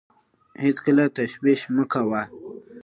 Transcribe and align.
هېڅکله 0.63 1.03
تشویش 1.15 1.61
مه 1.75 1.83
کوه. 1.91 2.21